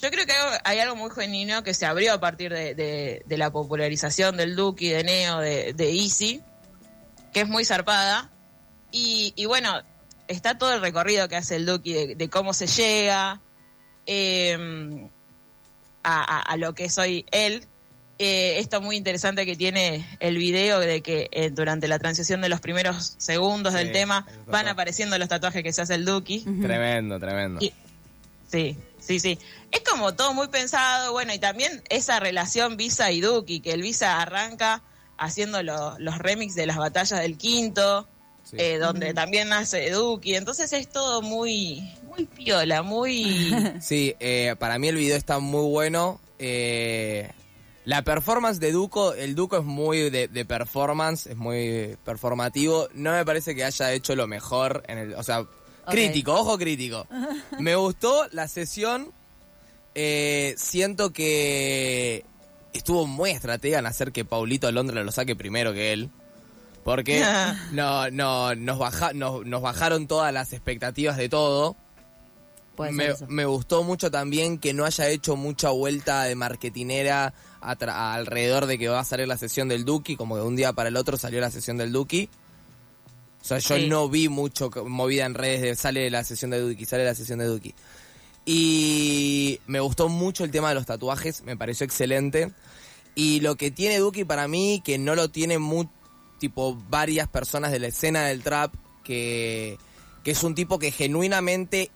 yo 0.00 0.10
creo 0.10 0.24
que 0.26 0.32
hay, 0.32 0.58
hay 0.64 0.78
algo 0.78 0.94
muy 0.96 1.10
genuino 1.10 1.62
que 1.64 1.74
se 1.74 1.86
abrió 1.86 2.12
a 2.14 2.20
partir 2.20 2.52
de, 2.52 2.74
de- 2.74 3.22
de 3.26 3.36
la 3.38 3.50
popularización 3.50 4.36
del 4.36 4.54
Duki, 4.54 4.88
de 4.88 5.02
Neo, 5.04 5.38
de, 5.40 5.72
de 5.72 5.90
Easy, 5.92 6.42
que 7.32 7.40
es 7.40 7.48
muy 7.48 7.64
zarpada. 7.64 8.30
Y, 8.92 9.32
y 9.36 9.46
bueno, 9.46 9.82
está 10.28 10.56
todo 10.56 10.72
el 10.72 10.80
recorrido 10.80 11.28
que 11.28 11.36
hace 11.36 11.56
el 11.56 11.66
Duki 11.66 11.92
de, 11.92 12.14
de 12.14 12.30
cómo 12.30 12.52
se 12.54 12.66
llega 12.68 13.40
eh, 14.06 15.08
a, 16.02 16.22
a- 16.38 16.40
a 16.42 16.56
lo 16.56 16.74
que 16.74 16.88
soy 16.90 17.26
él. 17.30 17.64
Eh, 18.18 18.58
esto 18.60 18.80
muy 18.80 18.96
interesante 18.96 19.44
que 19.44 19.56
tiene 19.56 20.06
el 20.20 20.38
video 20.38 20.80
de 20.80 21.02
que 21.02 21.28
eh, 21.32 21.50
durante 21.50 21.86
la 21.86 21.98
transición 21.98 22.40
de 22.40 22.48
los 22.48 22.60
primeros 22.62 23.14
segundos 23.18 23.74
Sí, 23.74 23.78
del 23.80 23.92
tema 23.92 24.26
van 24.46 24.68
apareciendo 24.68 25.18
los 25.18 25.28
tatuajes 25.28 25.62
que 25.62 25.70
se 25.72 25.82
hace 25.82 25.94
el 25.96 26.06
Duki. 26.06 26.40
Tremendo, 26.62 27.18
tremendo. 27.20 27.58
Y- 27.62 27.72
Sí, 28.50 28.78
sí, 29.00 29.18
sí. 29.18 29.38
Es 29.72 29.80
como 29.80 30.14
todo 30.14 30.32
muy 30.32 30.46
pensado, 30.48 31.10
bueno, 31.12 31.34
y 31.34 31.38
también 31.40 31.82
esa 31.90 32.20
relación 32.20 32.76
Visa 32.76 33.10
y 33.10 33.20
Duki, 33.20 33.58
que 33.60 33.72
el 33.72 33.82
Visa 33.82 34.22
arranca 34.22 34.82
haciendo 35.18 35.62
lo- 35.64 35.98
los 35.98 36.16
remix 36.18 36.54
de 36.54 36.64
las 36.66 36.76
batallas 36.76 37.20
del 37.20 37.36
quinto, 37.36 38.06
Sí. 38.44 38.56
eh, 38.60 38.78
donde 38.78 39.12
también 39.14 39.48
nace 39.48 39.90
Duki, 39.90 40.36
entonces 40.36 40.72
es 40.72 40.88
todo 40.88 41.20
muy, 41.22 41.92
muy 42.16 42.26
piola, 42.26 42.82
muy... 42.82 43.54
Sí, 43.80 44.14
eh, 44.20 44.54
para 44.58 44.78
mí 44.78 44.88
el 44.88 44.96
video 44.96 45.16
está 45.16 45.38
muy 45.38 45.70
bueno. 45.70 46.20
Eh, 46.38 47.30
la 47.84 48.02
performance 48.02 48.58
de 48.58 48.72
Duco, 48.72 49.14
el 49.14 49.34
Duco 49.34 49.56
es 49.58 49.64
muy 49.64 50.10
de, 50.10 50.28
de 50.28 50.44
performance, 50.44 51.26
es 51.26 51.36
muy 51.36 51.96
performativo. 52.04 52.88
No 52.94 53.12
me 53.12 53.24
parece 53.24 53.54
que 53.54 53.64
haya 53.64 53.92
hecho 53.92 54.16
lo 54.16 54.26
mejor 54.26 54.82
en 54.88 54.98
el, 54.98 55.14
o 55.14 55.22
sea, 55.22 55.46
crítico, 55.88 56.32
ojo 56.34 56.58
crítico. 56.58 57.06
Me 57.60 57.76
gustó 57.76 58.26
la 58.32 58.48
sesión. 58.48 59.12
eh, 59.94 60.54
siento 60.58 61.12
que 61.12 62.24
estuvo 62.72 63.06
muy 63.06 63.30
estratega 63.30 63.78
en 63.78 63.86
hacer 63.86 64.12
que 64.12 64.24
Paulito 64.24 64.70
Londra 64.72 65.02
lo 65.04 65.12
saque 65.12 65.36
primero 65.36 65.72
que 65.72 65.92
él. 65.92 66.10
Porque 66.84 67.24
no, 67.72 68.10
no, 68.10 68.54
nos, 68.54 68.78
baja, 68.78 69.12
nos, 69.12 69.44
nos 69.46 69.62
bajaron 69.62 70.06
todas 70.06 70.32
las 70.32 70.52
expectativas 70.52 71.16
de 71.16 71.28
todo. 71.28 71.76
Me, 73.28 73.44
gustó 73.44 73.82
mucho 73.82 74.10
también 74.10 74.58
que 74.58 74.72
no 74.74 74.84
haya 74.84 75.08
hecho 75.08 75.36
mucha 75.36 75.70
vuelta 75.70 76.22
de 76.24 76.34
marketinera 76.34 77.34
alrededor 77.60 78.66
de 78.66 78.78
que 78.78 78.88
va 78.88 79.00
a 79.00 79.04
salir 79.04 79.26
la 79.26 79.36
sesión 79.38 79.68
del 79.68 79.84
Duki, 79.84 80.16
como 80.16 80.36
de 80.36 80.42
un 80.42 80.54
día 80.56 80.72
para 80.72 80.88
el 80.88 80.96
otro 80.96 81.16
salió 81.16 81.40
la 81.40 81.50
sesión 81.50 81.76
del 81.76 81.92
Duki. 81.92 82.28
O 83.42 83.44
sea, 83.44 83.58
yo 83.58 83.76
Sí. 83.76 83.86
no 83.88 84.08
vi 84.08 84.28
mucho 84.28 84.70
movida 84.86 85.24
en 85.24 85.34
redes 85.34 85.62
de 85.62 85.74
sale 85.76 86.10
la 86.10 86.24
sesión 86.24 86.50
de 86.50 86.60
Duki, 86.60 86.84
sale 86.84 87.04
la 87.04 87.14
sesión 87.14 87.38
de 87.38 87.46
Duki. 87.46 87.74
Y 88.44 89.60
me 89.66 89.80
gustó 89.80 90.08
mucho 90.08 90.44
el 90.44 90.50
tema 90.52 90.68
de 90.68 90.76
los 90.76 90.86
tatuajes, 90.86 91.42
me 91.42 91.56
pareció 91.56 91.84
excelente. 91.84 92.52
Y 93.16 93.40
lo 93.40 93.56
que 93.56 93.70
tiene 93.70 93.98
Duki 93.98 94.24
para 94.24 94.46
mí, 94.46 94.82
que 94.84 94.98
no 94.98 95.14
lo 95.14 95.28
tiene 95.30 95.58
mu- 95.58 95.88
tipo 96.38 96.76
varias 96.88 97.28
personas 97.28 97.72
de 97.72 97.80
la 97.80 97.88
escena 97.88 98.26
del 98.26 98.42
trap, 98.42 98.72
que, 99.02 99.78
que 100.22 100.30
es 100.30 100.44
un 100.44 100.54
tipo 100.54 100.78
que 100.78 100.90
genuinamente 100.92 101.90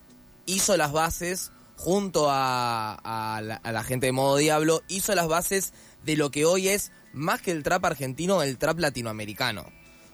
hizo 0.47 0.77
las 0.77 0.93
bases 0.93 1.53
junto 1.77 2.31
a, 2.31 2.95
a 3.37 3.41
la, 3.41 3.55
a 3.57 3.73
la 3.73 3.83
gente 3.83 4.07
de 4.07 4.13
Modo 4.13 4.37
Diablo, 4.37 4.83
hizo 4.89 5.15
las 5.15 5.29
bases 5.29 5.73
de 6.05 6.17
lo 6.17 6.31
que 6.31 6.45
hoy 6.45 6.69
es 6.69 6.93
más 7.13 7.41
que 7.41 7.51
el 7.51 7.63
trap 7.63 7.85
argentino, 7.85 8.43
el 8.43 8.59
trap 8.59 8.79
latinoamericano. 8.79 9.67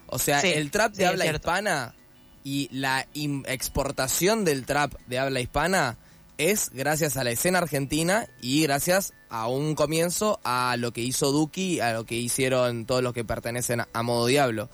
O 0.06 0.18
sea, 0.18 0.40
Sí, 0.40 0.48
el 0.48 0.70
trap 0.70 0.92
de 0.92 0.98
sí, 0.98 1.04
habla 1.04 1.26
hispana 1.26 1.94
y 2.44 2.68
la 2.70 3.06
exportación 3.14 4.44
del 4.44 4.64
trap 4.66 4.94
de 5.06 5.18
habla 5.18 5.40
hispana 5.40 5.98
es 6.38 6.70
gracias 6.70 7.16
a 7.16 7.24
la 7.24 7.30
escena 7.30 7.58
argentina 7.58 8.28
y 8.40 8.62
gracias 8.62 9.14
a 9.28 9.48
un 9.48 9.74
comienzo 9.74 10.38
a 10.44 10.76
lo 10.78 10.92
que 10.92 11.00
hizo 11.00 11.32
Duki, 11.32 11.80
a 11.80 11.92
lo 11.92 12.04
que 12.04 12.14
hicieron 12.14 12.86
todos 12.86 13.02
los 13.02 13.14
que 13.14 13.24
pertenecen 13.24 13.82
a 13.92 14.02
Modo 14.02 14.26
Diablo. 14.26 14.68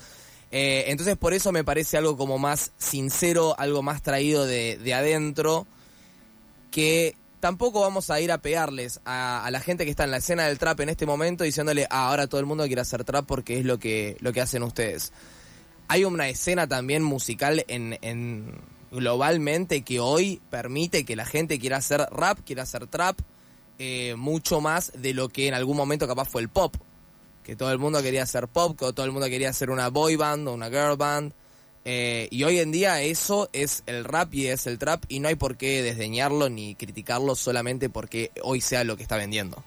Eh, 0.52 0.84
entonces 0.88 1.16
por 1.16 1.32
eso 1.32 1.50
me 1.50 1.64
parece 1.64 1.96
algo 1.96 2.16
como 2.16 2.38
más 2.38 2.72
sincero, 2.76 3.54
algo 3.58 3.82
más 3.82 4.02
traído 4.02 4.46
de, 4.46 4.76
de 4.76 4.94
adentro, 4.94 5.66
que 6.70 7.16
tampoco 7.40 7.80
vamos 7.80 8.10
a 8.10 8.20
ir 8.20 8.30
a 8.30 8.38
pegarles 8.38 9.00
a, 9.04 9.44
a 9.44 9.50
la 9.50 9.60
gente 9.60 9.84
que 9.84 9.90
está 9.90 10.04
en 10.04 10.10
la 10.10 10.18
escena 10.18 10.46
del 10.46 10.58
trap 10.58 10.80
en 10.80 10.90
este 10.90 11.06
momento 11.06 11.42
diciéndole, 11.42 11.86
ah, 11.90 12.08
ahora 12.08 12.26
todo 12.26 12.38
el 12.38 12.46
mundo 12.46 12.66
quiere 12.66 12.82
hacer 12.82 13.02
trap 13.02 13.26
porque 13.26 13.58
es 13.58 13.64
lo 13.64 13.78
que, 13.78 14.16
lo 14.20 14.32
que 14.32 14.42
hacen 14.42 14.62
ustedes. 14.62 15.12
Hay 15.88 16.04
una 16.04 16.28
escena 16.28 16.68
también 16.68 17.02
musical 17.02 17.64
en, 17.66 17.98
en 18.02 18.60
globalmente 18.92 19.82
que 19.82 20.00
hoy 20.00 20.40
permite 20.50 21.04
que 21.04 21.16
la 21.16 21.24
gente 21.24 21.58
quiera 21.58 21.78
hacer 21.78 22.06
rap, 22.12 22.40
quiera 22.44 22.62
hacer 22.62 22.86
trap, 22.86 23.18
eh, 23.78 24.14
mucho 24.16 24.60
más 24.60 24.92
de 24.96 25.14
lo 25.14 25.28
que 25.30 25.48
en 25.48 25.54
algún 25.54 25.76
momento 25.76 26.06
capaz 26.06 26.28
fue 26.28 26.42
el 26.42 26.48
pop. 26.48 26.76
Que 27.42 27.56
todo 27.56 27.72
el 27.72 27.78
mundo 27.78 28.02
quería 28.02 28.22
hacer 28.22 28.48
pop, 28.48 28.78
que 28.78 28.92
todo 28.92 29.04
el 29.04 29.12
mundo 29.12 29.28
quería 29.28 29.50
hacer 29.50 29.70
una 29.70 29.88
boy 29.88 30.16
band 30.16 30.48
o 30.48 30.54
una 30.54 30.68
girl 30.68 30.96
band. 30.96 31.32
Eh, 31.84 32.28
y 32.30 32.44
hoy 32.44 32.60
en 32.60 32.70
día 32.70 33.02
eso 33.02 33.50
es 33.52 33.82
el 33.86 34.04
rap 34.04 34.32
y 34.34 34.46
es 34.46 34.66
el 34.68 34.78
trap 34.78 35.04
y 35.08 35.18
no 35.18 35.28
hay 35.28 35.34
por 35.34 35.56
qué 35.56 35.82
desdeñarlo 35.82 36.48
ni 36.48 36.76
criticarlo 36.76 37.34
solamente 37.34 37.88
porque 37.88 38.30
hoy 38.42 38.60
sea 38.60 38.84
lo 38.84 38.96
que 38.96 39.02
está 39.02 39.16
vendiendo. 39.16 39.64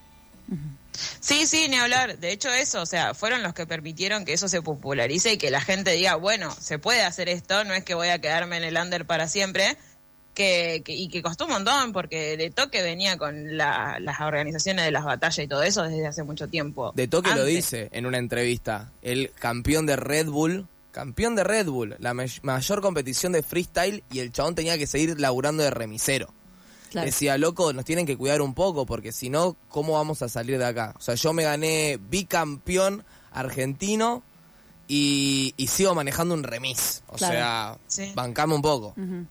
Sí, 1.20 1.46
sí, 1.48 1.68
ni 1.68 1.76
hablar. 1.76 2.20
De 2.20 2.32
hecho, 2.32 2.54
eso, 2.54 2.82
o 2.82 2.86
sea, 2.86 3.14
fueron 3.14 3.44
los 3.44 3.54
que 3.54 3.66
permitieron 3.66 4.24
que 4.24 4.34
eso 4.34 4.48
se 4.48 4.62
popularice 4.62 5.34
y 5.34 5.38
que 5.38 5.50
la 5.50 5.60
gente 5.60 5.92
diga, 5.92 6.16
bueno, 6.16 6.56
se 6.60 6.80
puede 6.80 7.02
hacer 7.02 7.28
esto, 7.30 7.64
no 7.66 7.74
es 7.74 7.84
que 7.84 7.96
voy 7.96 8.10
a 8.10 8.20
quedarme 8.20 8.58
en 8.58 8.64
el 8.64 8.78
under 8.78 9.06
para 9.06 9.28
siempre. 9.28 9.78
Que, 10.36 10.82
que- 10.86 10.94
y 10.94 11.08
que 11.08 11.22
costó 11.24 11.46
un 11.46 11.52
montón, 11.54 11.94
porque 11.94 12.36
de 12.38 12.52
toque 12.52 12.84
venía 12.84 13.18
con 13.18 13.56
la- 13.58 13.98
las 14.02 14.20
organizaciones 14.20 14.84
de 14.86 14.92
las 14.92 15.06
batallas 15.06 15.40
y 15.40 15.48
todo 15.48 15.64
eso 15.64 15.82
desde 15.84 16.06
hace 16.06 16.24
mucho 16.24 16.48
tiempo. 16.50 16.92
De 16.94 17.08
toque 17.08 17.34
lo 17.34 17.46
dice 17.46 17.88
en 17.94 18.06
una 18.06 18.18
entrevista. 18.18 18.92
El 19.02 19.32
campeón 19.40 19.86
de 19.86 19.96
Red 19.96 20.28
Bull, 20.28 20.68
campeón 20.92 21.36
de 21.36 21.44
Red 21.46 21.68
Bull, 21.68 21.96
la 22.00 22.14
may- 22.14 22.30
mayor 22.44 22.82
competición 22.82 23.32
de 23.32 23.44
freestyle 23.44 24.04
y 24.12 24.20
el 24.20 24.32
chabón 24.34 24.56
tenía 24.56 24.78
que 24.78 24.88
seguir 24.88 25.18
laburando 25.20 25.64
de 25.64 25.72
remisero. 25.72 26.34
Claro. 26.92 27.06
Decía, 27.06 27.38
loco, 27.38 27.72
nos 27.74 27.84
tienen 27.86 28.06
que 28.06 28.16
cuidar 28.18 28.42
un 28.42 28.54
poco 28.54 28.86
porque 28.86 29.12
si 29.14 29.30
no, 29.30 29.56
¿cómo 29.70 29.94
vamos 29.94 30.22
a 30.22 30.30
salir 30.30 30.58
de 30.58 30.66
acá? 30.66 30.94
O 30.98 31.02
sea, 31.02 31.16
yo 31.16 31.32
me 31.34 31.44
gané 31.44 31.98
bicampeón 32.10 33.04
argentino 33.32 34.22
y, 34.88 35.54
y 35.58 35.68
sigo 35.68 35.96
manejando 35.96 36.34
un 36.36 36.44
remis. 36.44 37.04
O 37.08 37.16
Claro. 37.16 37.34
sea, 37.34 37.78
Sí. 37.88 38.12
bancame 38.16 38.54
un 38.56 38.62
poco. 38.62 38.94
Ujú. 38.98 39.26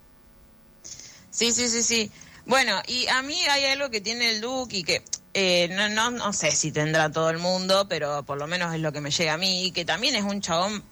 Sí, 1.34 1.50
sí, 1.52 1.68
sí, 1.68 1.82
sí. 1.82 2.10
Bueno, 2.46 2.80
y 2.86 3.08
a 3.08 3.22
mí 3.22 3.40
hay 3.50 3.64
algo 3.66 3.90
que 3.90 4.00
tiene 4.00 4.30
el 4.30 4.40
Duque 4.40 4.78
y 4.78 4.84
que 4.84 5.02
eh, 5.34 5.68
no, 5.72 5.88
no, 5.88 6.10
no 6.12 6.32
sé 6.32 6.52
si 6.52 6.70
tendrá 6.70 7.10
todo 7.10 7.28
el 7.30 7.38
mundo, 7.38 7.88
pero 7.88 8.22
por 8.22 8.38
lo 8.38 8.46
menos 8.46 8.72
es 8.72 8.80
lo 8.80 8.92
que 8.92 9.00
me 9.00 9.10
llega 9.10 9.32
a 9.34 9.36
mí, 9.38 9.64
y 9.66 9.72
que 9.72 9.84
también 9.84 10.14
es 10.14 10.22
un 10.22 10.40
chabón 10.40 10.84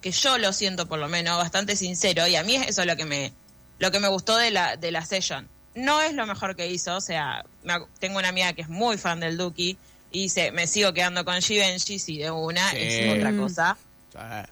que 0.00 0.10
yo 0.10 0.38
lo 0.38 0.52
siento 0.52 0.86
por 0.88 0.98
lo 0.98 1.08
menos 1.08 1.36
bastante 1.38 1.76
sincero 1.76 2.26
y 2.26 2.34
a 2.34 2.42
mí 2.42 2.56
eso 2.56 2.80
es 2.80 2.86
lo 2.86 2.96
que 2.96 3.04
me 3.04 3.32
lo 3.78 3.90
que 3.92 4.00
me 4.00 4.08
gustó 4.08 4.36
de 4.36 4.50
la 4.50 4.76
de 4.76 4.90
la 4.90 5.04
session. 5.04 5.48
No 5.76 6.00
es 6.02 6.14
lo 6.14 6.26
mejor 6.26 6.56
que 6.56 6.66
hizo, 6.68 6.96
o 6.96 7.00
sea, 7.00 7.44
me 7.62 7.74
tengo 8.00 8.18
una 8.18 8.28
amiga 8.30 8.52
que 8.54 8.62
es 8.62 8.68
muy 8.68 8.98
fan 8.98 9.20
del 9.20 9.36
Duki 9.36 9.78
y 10.10 10.22
dice, 10.22 10.50
me 10.50 10.66
sigo 10.66 10.92
quedando 10.92 11.24
con 11.24 11.40
Givenchy, 11.40 11.98
sí, 12.00 12.18
de 12.18 12.30
una, 12.32 12.70
Sí. 12.72 12.78
es 12.80 13.16
otra 13.18 13.36
cosa. 13.36 13.76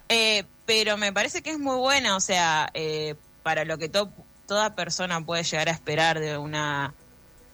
Eh, 0.09 0.45
pero 0.65 0.97
me 0.97 1.13
parece 1.13 1.43
que 1.43 1.51
es 1.51 1.59
muy 1.59 1.77
buena, 1.77 2.15
o 2.15 2.21
sea, 2.21 2.71
eh, 2.75 3.17
para 3.43 3.65
lo 3.65 3.79
que 3.79 3.89
to- 3.89 4.13
toda 4.49 4.75
persona 4.75 5.21
puede 5.25 5.45
llegar 5.45 5.69
a 5.69 5.73
esperar 5.73 6.19
de 6.19 6.37
una 6.39 6.95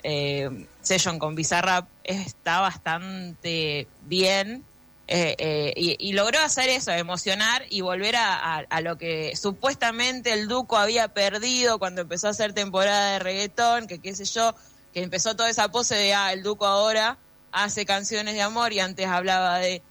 eh, 0.04 0.66
session 0.80 1.18
con 1.18 1.34
Bizarrap, 1.34 1.86
está 2.04 2.60
bastante 2.60 3.86
bien. 4.06 4.64
eh, 5.06 5.34
eh, 5.38 5.72
y, 5.76 5.96
y 5.98 6.12
logró 6.14 6.38
hacer 6.40 6.70
eso, 6.70 6.90
emocionar 6.92 7.64
y 7.68 7.82
volver 7.82 8.16
a, 8.16 8.56
a- 8.60 8.64
a 8.70 8.80
lo 8.80 8.96
que 8.96 9.36
supuestamente 9.36 10.32
el 10.32 10.48
Duco 10.48 10.78
había 10.78 11.08
perdido 11.08 11.78
cuando 11.78 12.00
empezó 12.00 12.28
a 12.28 12.30
hacer 12.30 12.54
temporada 12.54 13.12
de 13.12 13.18
reggaetón, 13.18 13.86
que 13.86 13.98
qué 13.98 14.14
sé 14.16 14.24
yo, 14.24 14.54
que 14.94 15.02
empezó 15.02 15.36
toda 15.36 15.50
esa 15.50 15.68
pose 15.70 15.94
de, 15.94 16.14
ah, 16.14 16.32
el 16.32 16.42
Duco 16.42 16.64
ahora 16.64 17.18
hace 17.52 17.84
canciones 17.84 18.32
de 18.34 18.40
amor 18.40 18.72
y 18.72 18.80
antes 18.80 19.06
hablaba 19.06 19.58
de 19.58 19.82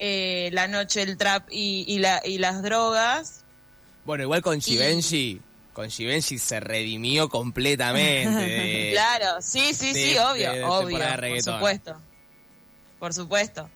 eh, 0.00 0.50
la 0.52 0.66
noche, 0.66 1.02
el 1.02 1.16
trap 1.16 1.46
y, 1.50 1.84
y, 1.86 2.00
la, 2.00 2.20
y 2.24 2.38
las 2.38 2.60
drogas. 2.62 3.44
Bueno, 4.04 4.24
igual 4.24 4.42
con 4.42 4.60
Givenchy, 4.60 5.40
con 5.76 5.90
Givenchy 5.90 6.38
se 6.38 6.58
redimió 6.58 7.28
completamente. 7.28 8.30
de- 8.34 8.90
Claro, 8.92 9.42
sí, 9.42 9.74
sí, 9.74 9.92
de- 9.92 10.08
sí, 10.12 10.16
obvio, 10.18 10.50
de- 10.52 10.58
de 10.60 10.64
obvio, 10.64 10.98
por 10.98 11.42
supuesto. 11.42 12.00
Por 12.98 13.12
supuesto. 13.12 13.68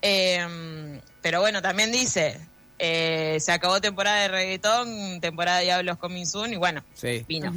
Eh, 0.00 0.98
pero 1.20 1.40
bueno, 1.40 1.60
también 1.60 1.92
dice, 1.92 2.40
eh, 2.78 3.36
se 3.38 3.52
acabó 3.52 3.82
temporada 3.82 4.22
de 4.22 4.28
reggaetón, 4.28 5.20
temporada 5.20 5.58
de 5.58 5.64
Diablos 5.64 5.98
Coming 5.98 6.24
Soon 6.24 6.54
y 6.54 6.56
bueno, 6.56 6.82
Sí. 6.94 7.24
vino. 7.28 7.52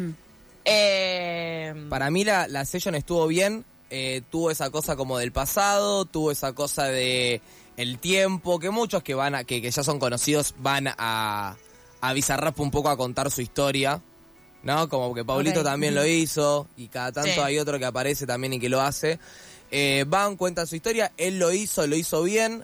Eh, 0.65 1.73
Para 1.89 2.11
mí 2.11 2.25
la, 2.25 2.47
la 2.49 2.65
session 2.65 2.95
estuvo 2.95 3.25
bien, 3.27 3.63
eh, 3.89 4.21
tuvo 4.29 4.51
esa 4.51 4.69
cosa 4.71 4.95
como 4.97 5.17
del 5.17 5.31
pasado, 5.31 6.03
tuvo 6.03 6.31
esa 6.31 6.51
cosa 6.53 6.83
de 6.85 7.39
el 7.77 7.97
tiempo, 7.99 8.59
que 8.59 8.71
muchos 8.71 9.03
que 9.03 9.13
van 9.15 9.35
a, 9.35 9.43
que, 9.45 9.61
que 9.61 9.71
ya 9.71 9.83
son 9.83 9.99
conocidos 9.99 10.53
van 10.57 10.87
a, 10.97 11.55
a 12.01 12.13
Bizarrap 12.13 12.59
un 12.59 12.71
poco 12.71 12.89
a 12.89 12.97
contar 12.97 13.31
su 13.31 13.41
historia, 13.41 14.01
¿no? 14.63 14.89
Como 14.89 15.13
que 15.13 15.23
Paulito 15.25 15.63
también 15.63 15.95
lo 15.95 16.05
hizo, 16.05 16.67
y 16.77 16.87
cada 16.87 17.11
tanto 17.11 17.31
Sí. 17.33 17.39
hay 17.39 17.59
otro 17.59 17.77
que 17.79 17.85
aparece 17.85 18.25
también 18.25 18.53
y 18.53 18.59
que 18.59 18.69
lo 18.69 18.81
hace. 18.81 19.19
Eh, 19.71 20.05
van, 20.07 20.35
cuentan 20.37 20.67
su 20.67 20.75
historia, 20.75 21.11
él 21.17 21.39
lo 21.39 21.51
hizo, 21.51 21.85
lo 21.87 21.95
hizo 21.95 22.23
bien. 22.23 22.63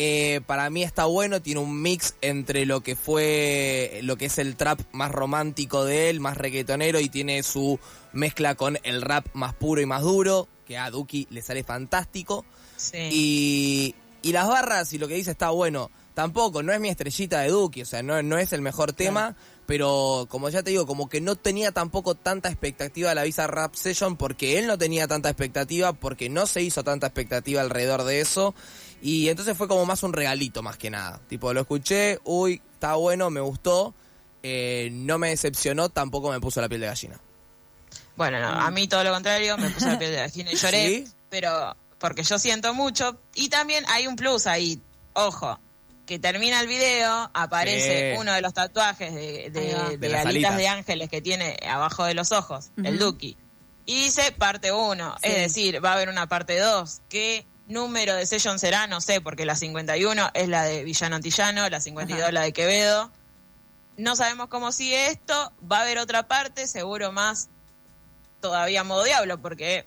Eh, 0.00 0.40
para 0.46 0.70
mí 0.70 0.84
está 0.84 1.06
bueno, 1.06 1.42
tiene 1.42 1.60
un 1.60 1.82
mix 1.82 2.14
entre 2.20 2.64
lo 2.66 2.82
que 2.82 2.94
fue, 2.94 3.98
lo 4.04 4.16
que 4.16 4.26
es 4.26 4.38
el 4.38 4.54
trap 4.54 4.80
más 4.92 5.10
romántico 5.10 5.84
de 5.84 6.08
él, 6.08 6.20
más 6.20 6.36
reggaetonero, 6.36 7.00
y 7.00 7.08
tiene 7.08 7.42
su 7.42 7.80
mezcla 8.12 8.54
con 8.54 8.78
el 8.84 9.02
rap 9.02 9.26
más 9.34 9.54
puro 9.54 9.80
y 9.80 9.86
más 9.86 10.02
duro, 10.02 10.46
que 10.66 10.78
a 10.78 10.90
Duki 10.90 11.26
le 11.30 11.42
sale 11.42 11.64
fantástico. 11.64 12.44
sí. 12.76 12.96
Y, 13.10 13.94
y 14.22 14.32
las 14.32 14.46
barras 14.48 14.92
y 14.92 14.98
lo 14.98 15.08
que 15.08 15.14
dice 15.14 15.30
está 15.32 15.50
bueno. 15.50 15.90
Tampoco, 16.18 16.64
no 16.64 16.72
es 16.72 16.80
mi 16.80 16.88
estrellita 16.88 17.42
de 17.42 17.50
Duki, 17.50 17.82
o 17.82 17.86
sea, 17.86 18.02
no, 18.02 18.20
no 18.24 18.38
es 18.38 18.52
el 18.52 18.60
mejor 18.60 18.92
tema, 18.92 19.36
pero 19.66 20.26
como 20.28 20.48
ya 20.48 20.64
te 20.64 20.70
digo, 20.70 20.84
como 20.84 21.08
que 21.08 21.20
no 21.20 21.36
tenía 21.36 21.70
tampoco 21.70 22.16
tanta 22.16 22.48
expectativa 22.48 23.14
la 23.14 23.22
Visa 23.22 23.46
Rap 23.46 23.76
Session 23.76 24.16
porque 24.16 24.58
él 24.58 24.66
no 24.66 24.76
tenía 24.76 25.06
tanta 25.06 25.28
expectativa, 25.28 25.92
porque 25.92 26.28
no 26.28 26.46
se 26.46 26.60
hizo 26.60 26.82
tanta 26.82 27.06
expectativa 27.06 27.60
alrededor 27.60 28.02
de 28.02 28.20
eso. 28.20 28.52
Y 29.00 29.28
entonces 29.28 29.56
fue 29.56 29.68
como 29.68 29.86
más 29.86 30.02
un 30.02 30.12
regalito 30.12 30.60
más 30.60 30.76
que 30.76 30.90
nada. 30.90 31.20
Tipo, 31.28 31.54
lo 31.54 31.60
escuché, 31.60 32.18
uy, 32.24 32.60
está 32.72 32.96
bueno, 32.96 33.30
me 33.30 33.40
gustó, 33.40 33.94
eh, 34.42 34.88
no 34.90 35.18
me 35.18 35.28
decepcionó, 35.28 35.88
tampoco 35.88 36.32
me 36.32 36.40
puso 36.40 36.60
la 36.60 36.68
piel 36.68 36.80
de 36.80 36.88
gallina. 36.88 37.20
Bueno, 38.16 38.40
no, 38.40 38.48
a 38.48 38.68
mí 38.72 38.88
todo 38.88 39.04
lo 39.04 39.12
contrario, 39.12 39.56
me 39.56 39.70
puse 39.70 39.86
la 39.86 40.00
piel 40.00 40.10
de 40.10 40.16
gallina 40.16 40.50
y 40.50 40.56
lloré, 40.56 40.82
¿Sí? 40.88 41.04
pero 41.30 41.76
porque 42.00 42.24
yo 42.24 42.40
siento 42.40 42.74
mucho. 42.74 43.20
Y 43.36 43.50
también 43.50 43.84
hay 43.86 44.08
un 44.08 44.16
plus 44.16 44.48
ahí, 44.48 44.82
ojo, 45.12 45.60
que 46.08 46.18
termina 46.18 46.58
el 46.60 46.66
video, 46.66 47.30
aparece 47.34 48.14
Sí. 48.14 48.18
uno 48.18 48.32
de 48.32 48.40
los 48.40 48.54
tatuajes 48.54 49.14
de, 49.14 49.50
de- 49.50 49.74
de 49.90 49.98
De 49.98 50.08
las 50.08 50.24
alitas 50.24 50.52
alitas. 50.52 50.56
de 50.56 50.68
ángeles 50.68 51.08
que 51.10 51.20
tiene 51.20 51.58
abajo 51.68 52.04
de 52.04 52.14
los 52.14 52.32
ojos, 52.32 52.70
el. 52.82 52.98
Duki. 52.98 53.36
Y 53.84 54.04
dice 54.04 54.32
parte 54.32 54.72
1, 54.72 55.16
Sí. 55.22 55.28
es 55.28 55.34
decir, 55.36 55.84
va 55.84 55.90
a 55.90 55.94
haber 55.94 56.08
una 56.08 56.26
parte 56.26 56.58
2. 56.58 57.02
¿Qué 57.10 57.46
número 57.66 58.14
de 58.14 58.24
session 58.24 58.58
será? 58.58 58.86
No 58.86 59.00
sé, 59.02 59.20
porque 59.20 59.44
la 59.44 59.54
51 59.54 60.30
es 60.32 60.48
la 60.48 60.64
de 60.64 60.82
Villano 60.82 61.16
Antillano, 61.16 61.68
la 61.68 61.80
52 61.80 62.22
Ajá. 62.22 62.32
la 62.32 62.40
de 62.40 62.52
Quevedo. 62.54 63.12
No 63.98 64.16
sabemos 64.16 64.48
cómo 64.48 64.72
sigue 64.72 65.08
esto, 65.08 65.52
va 65.70 65.80
a 65.80 65.82
haber 65.82 65.98
otra 65.98 66.26
parte, 66.26 66.66
seguro 66.66 67.12
más 67.12 67.50
todavía 68.40 68.82
modo 68.84 69.04
diablo, 69.04 69.42
porque 69.42 69.86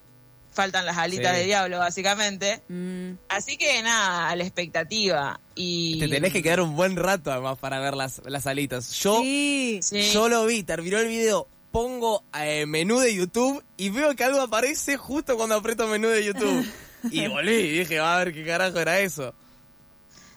faltan 0.52 0.86
las 0.86 0.98
alitas 0.98 1.34
Sí. 1.34 1.40
de 1.40 1.46
diablo, 1.46 1.80
básicamente. 1.80 2.62
Mm, 2.68 3.14
Así 3.30 3.58
que 3.58 3.82
nada, 3.82 4.30
a 4.30 4.36
la 4.36 4.44
expectativa. 4.44 5.40
Y 5.56 6.00
Te 6.00 6.08
tenés 6.08 6.34
que 6.34 6.44
quedar 6.44 6.62
un 6.62 6.76
buen 6.76 6.96
rato 6.96 7.32
además 7.32 7.58
para 7.58 7.80
ver 7.80 7.96
las, 7.96 8.22
las 8.26 8.46
alitas. 8.48 8.92
Yo 9.00 9.20
sí. 9.22 9.80
Sí. 9.82 10.12
Yo 10.12 10.28
lo 10.30 10.46
vi, 10.46 10.64
terminó 10.64 10.98
el 11.00 11.08
video, 11.08 11.48
pongo 11.72 12.24
eh, 12.38 12.66
menú 12.66 13.00
de 13.00 13.16
YouTube 13.16 13.64
y 13.78 13.90
veo 13.90 14.16
que 14.16 14.24
algo 14.26 14.42
aparece 14.42 14.98
justo 14.98 15.38
cuando 15.38 15.56
aprieto 15.56 15.88
menú 15.88 16.10
de 16.10 16.26
YouTube. 16.26 16.70
y 17.12 17.28
volví 17.28 17.52
y 17.54 17.80
dije, 17.80 18.00
a 18.00 18.18
ver 18.18 18.34
qué 18.34 18.46
carajo 18.46 18.78
era 18.80 19.00
eso. 19.00 19.34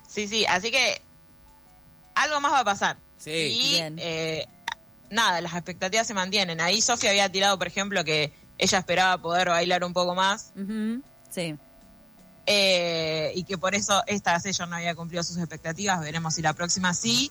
Sí, 0.08 0.28
sí, 0.28 0.46
así 0.46 0.70
que 0.70 1.00
algo 2.14 2.40
más 2.40 2.52
va 2.52 2.60
a 2.60 2.64
pasar. 2.64 2.96
Sí. 3.18 3.30
Y 3.30 3.70
Bien. 3.74 3.96
eh, 3.98 4.46
nada, 5.10 5.40
las 5.40 5.54
expectativas 5.54 6.06
se 6.06 6.14
mantienen. 6.14 6.60
Ahí 6.60 6.80
Sofía 6.80 7.10
había 7.10 7.30
tirado, 7.32 7.58
por 7.58 7.66
ejemplo, 7.66 8.04
que 8.04 8.32
ella 8.58 8.78
esperaba 8.78 9.18
poder 9.20 9.48
bailar 9.48 9.84
un 9.84 9.92
poco 9.92 10.14
más. 10.14 10.52
Sí. 11.30 11.56
eh, 12.46 13.32
y 13.34 13.44
que 13.44 13.56
por 13.58 13.74
eso 13.74 14.02
esta 14.06 14.38
session 14.40 14.70
no 14.70 14.76
había 14.76 14.94
cumplido 14.94 15.22
sus 15.22 15.38
expectativas. 15.38 16.00
Veremos 16.00 16.34
si 16.34 16.42
la 16.42 16.52
próxima 16.52 16.94
sí. 16.94 17.30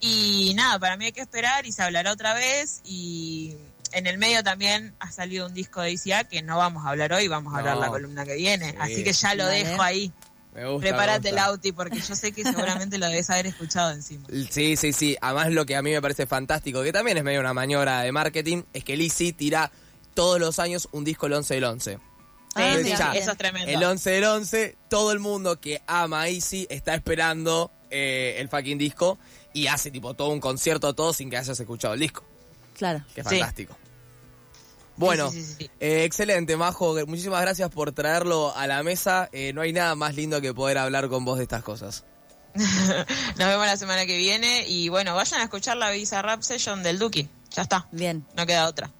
Y 0.00 0.52
nada, 0.54 0.78
para 0.78 0.96
mí 0.96 1.06
hay 1.06 1.12
que 1.12 1.20
esperar 1.22 1.66
y 1.66 1.72
se 1.72 1.82
hablará 1.82 2.12
otra 2.12 2.34
vez. 2.34 2.80
Y 2.84 3.56
en 3.92 4.06
el 4.06 4.18
medio 4.18 4.42
también 4.42 4.94
ha 5.00 5.10
salido 5.10 5.46
un 5.46 5.54
disco 5.54 5.80
de 5.80 5.92
ICA 5.92 6.24
que 6.24 6.42
no 6.42 6.58
vamos 6.58 6.84
a 6.86 6.90
hablar 6.90 7.12
hoy, 7.12 7.28
vamos 7.28 7.54
a 7.54 7.58
hablar 7.58 7.76
la 7.78 7.88
columna 7.88 8.24
que 8.24 8.34
viene. 8.36 8.70
Sí. 8.72 8.76
Así 8.80 9.04
que 9.04 9.12
ya 9.12 9.34
lo 9.34 9.44
Vale. 9.44 9.64
dejo 9.64 9.82
ahí. 9.82 10.12
Me 10.54 10.64
gusta. 10.66 10.84
me 10.86 10.88
Prepárate 10.90 11.28
el 11.28 11.34
gusta. 11.34 11.46
auti 11.50 11.72
porque 11.72 12.00
yo 12.00 12.14
sé 12.14 12.32
que 12.32 12.42
seguramente 12.42 12.96
lo 12.98 13.06
debes 13.08 13.28
haber 13.30 13.46
escuchado 13.48 13.90
encima. 13.90 14.26
Sí, 14.50 14.76
sí, 14.76 14.92
sí. 14.92 15.16
Además, 15.20 15.50
lo 15.52 15.66
que 15.66 15.76
a 15.76 15.82
mí 15.82 15.90
me 15.92 16.00
parece 16.00 16.26
fantástico, 16.26 16.82
que 16.82 16.92
también 16.92 17.18
es 17.18 17.24
medio 17.24 17.40
una 17.40 17.52
maniobra 17.52 18.00
de 18.02 18.12
marketing, 18.12 18.62
es 18.72 18.84
que 18.84 18.96
Lizzy 18.96 19.32
tira 19.32 19.70
todos 20.16 20.40
los 20.40 20.58
años 20.58 20.88
un 20.90 21.04
disco 21.04 21.26
el 21.26 21.34
11 21.34 21.54
del 21.54 21.64
11. 21.64 21.94
Sí, 21.94 22.00
Ah, 22.56 22.74
sí, 22.82 22.88
ya. 22.88 23.12
eso 23.12 23.32
es 23.32 23.38
tremendo. 23.38 23.70
El 23.70 23.84
11 23.84 24.10
del 24.10 24.24
11, 24.24 24.76
todo 24.88 25.12
el 25.12 25.20
mundo 25.20 25.60
que 25.60 25.82
ama 25.86 26.22
a 26.22 26.28
Easy 26.28 26.66
está 26.70 26.94
esperando 26.94 27.70
eh, 27.90 28.36
el 28.38 28.48
fucking 28.48 28.78
disco 28.78 29.18
y 29.52 29.66
hace 29.68 29.90
tipo 29.90 30.14
todo 30.14 30.30
un 30.30 30.40
concierto 30.40 30.92
todo 30.94 31.12
sin 31.12 31.30
que 31.30 31.36
hayas 31.36 31.60
escuchado 31.60 31.94
el 31.94 32.00
disco. 32.00 32.24
Claro. 32.76 33.04
Que 33.14 33.20
es 33.20 33.28
Sí. 33.28 33.38
fantástico. 33.38 33.76
Bueno, 34.96 35.30
Sí, 35.30 35.42
sí, 35.42 35.46
sí, 35.46 35.54
sí. 35.58 35.70
eh, 35.80 36.04
excelente, 36.04 36.56
Majo. 36.56 36.94
Muchísimas 37.06 37.42
gracias 37.42 37.68
por 37.70 37.92
traerlo 37.92 38.56
a 38.56 38.66
la 38.66 38.82
mesa. 38.82 39.28
Eh, 39.32 39.52
no 39.52 39.60
hay 39.60 39.72
nada 39.74 39.94
más 39.94 40.14
lindo 40.14 40.40
que 40.40 40.54
poder 40.54 40.78
hablar 40.78 41.08
con 41.10 41.24
vos 41.26 41.36
de 41.36 41.42
estas 41.44 41.62
cosas. 41.62 42.04
Nos 42.54 43.36
vemos 43.48 43.66
la 43.66 43.76
semana 43.76 44.06
que 44.06 44.16
viene 44.16 44.66
y 44.66 44.88
bueno, 44.88 45.14
vayan 45.14 45.40
a 45.40 45.44
escuchar 45.44 45.76
la 45.76 45.90
Visa 45.90 46.22
Rap 46.22 46.40
Session 46.40 46.82
del 46.82 46.98
Duki. 46.98 47.28
Ya 47.50 47.62
está, 47.62 47.86
Bien. 47.92 48.26
no 48.34 48.46
queda 48.46 48.66
otra. 48.66 48.90